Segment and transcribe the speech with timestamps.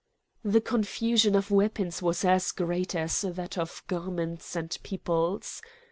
[0.43, 5.61] The confusion of weapons was as great as that of garments and peoples.